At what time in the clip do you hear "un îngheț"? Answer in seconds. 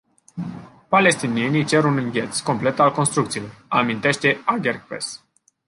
1.85-2.39